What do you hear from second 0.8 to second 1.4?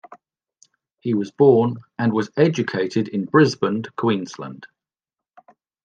He was